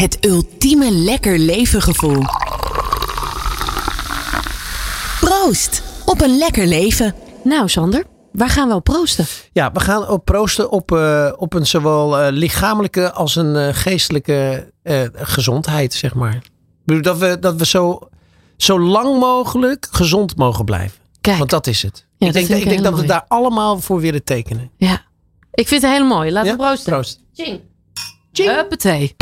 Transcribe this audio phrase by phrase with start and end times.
[0.00, 2.22] Het ultieme lekker leven gevoel.
[5.20, 7.14] Proost op een lekker leven.
[7.44, 9.26] Nou, Sander, waar gaan we op proosten?
[9.52, 13.68] Ja, we gaan op proosten op, eh, op een zowel eh, lichamelijke als een eh,
[13.74, 14.72] geestelijke
[15.14, 16.42] gezondheid, zeg maar.
[16.86, 17.98] Ik Dat we, dat we zo,
[18.56, 20.98] zo lang mogelijk gezond mogen blijven.
[21.20, 22.06] Kijk, Want dat is het.
[22.18, 24.70] Ik denk, ik denk dat we daar allemaal voor willen tekenen.
[24.76, 25.08] ja.
[25.52, 26.30] Ik vind het heel mooi.
[26.32, 26.56] Laten Ja?
[26.56, 26.92] we proosten.
[26.92, 27.20] Proost.
[27.34, 27.60] Ching.
[28.32, 29.14] Huppatee.